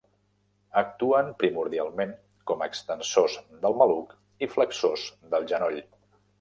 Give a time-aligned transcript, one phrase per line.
[0.79, 2.15] Actuen primordialment
[2.53, 5.83] com extensors del maluc i flexors del genoll.